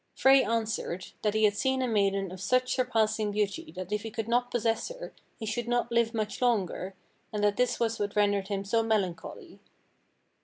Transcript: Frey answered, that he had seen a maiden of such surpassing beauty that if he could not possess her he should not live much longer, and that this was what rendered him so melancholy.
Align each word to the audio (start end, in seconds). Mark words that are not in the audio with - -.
Frey 0.15 0.43
answered, 0.43 1.11
that 1.21 1.35
he 1.35 1.43
had 1.43 1.55
seen 1.55 1.79
a 1.83 1.87
maiden 1.87 2.31
of 2.31 2.41
such 2.41 2.73
surpassing 2.73 3.31
beauty 3.31 3.71
that 3.75 3.91
if 3.91 4.01
he 4.01 4.09
could 4.09 4.27
not 4.27 4.49
possess 4.49 4.87
her 4.89 5.13
he 5.37 5.45
should 5.45 5.67
not 5.67 5.91
live 5.91 6.11
much 6.11 6.41
longer, 6.41 6.95
and 7.31 7.43
that 7.43 7.55
this 7.55 7.79
was 7.79 7.99
what 7.99 8.15
rendered 8.15 8.47
him 8.47 8.65
so 8.65 8.81
melancholy. 8.81 9.59